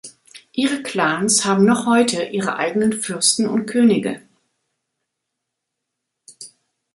Ihre 0.53 0.81
Clans 0.81 1.45
haben 1.45 1.63
noch 1.63 1.85
heute 1.85 2.23
ihre 2.23 2.55
eigenen 2.55 2.91
Fürsten 2.91 3.45
und 3.47 3.67
Könige. 3.67 4.19